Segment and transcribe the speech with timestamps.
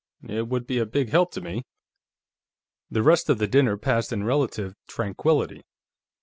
[0.27, 1.63] It would be a big help to me."
[2.89, 5.61] The rest of the dinner passed in relative tranquillity.